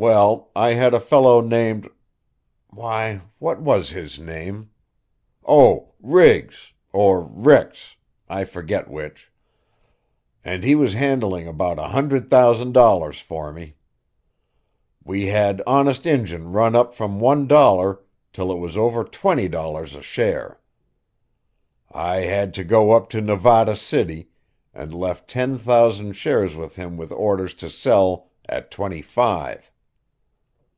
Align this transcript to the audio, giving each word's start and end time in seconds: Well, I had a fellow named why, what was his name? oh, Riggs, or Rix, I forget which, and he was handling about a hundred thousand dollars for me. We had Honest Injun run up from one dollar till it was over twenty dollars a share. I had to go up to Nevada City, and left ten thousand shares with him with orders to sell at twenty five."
Well, 0.00 0.52
I 0.54 0.74
had 0.74 0.94
a 0.94 1.00
fellow 1.00 1.40
named 1.40 1.88
why, 2.70 3.22
what 3.40 3.60
was 3.60 3.90
his 3.90 4.16
name? 4.16 4.70
oh, 5.44 5.94
Riggs, 6.00 6.72
or 6.92 7.20
Rix, 7.24 7.96
I 8.28 8.44
forget 8.44 8.86
which, 8.88 9.32
and 10.44 10.62
he 10.62 10.76
was 10.76 10.92
handling 10.92 11.48
about 11.48 11.80
a 11.80 11.88
hundred 11.88 12.30
thousand 12.30 12.74
dollars 12.74 13.18
for 13.18 13.52
me. 13.52 13.74
We 15.02 15.26
had 15.26 15.62
Honest 15.66 16.06
Injun 16.06 16.52
run 16.52 16.76
up 16.76 16.94
from 16.94 17.18
one 17.18 17.48
dollar 17.48 17.98
till 18.32 18.52
it 18.52 18.58
was 18.60 18.76
over 18.76 19.02
twenty 19.02 19.48
dollars 19.48 19.96
a 19.96 20.02
share. 20.02 20.60
I 21.90 22.18
had 22.18 22.54
to 22.54 22.62
go 22.62 22.92
up 22.92 23.10
to 23.10 23.20
Nevada 23.20 23.74
City, 23.74 24.28
and 24.72 24.94
left 24.94 25.26
ten 25.26 25.58
thousand 25.58 26.12
shares 26.12 26.54
with 26.54 26.76
him 26.76 26.96
with 26.96 27.10
orders 27.10 27.52
to 27.54 27.68
sell 27.68 28.28
at 28.48 28.70
twenty 28.70 29.02
five." 29.02 29.72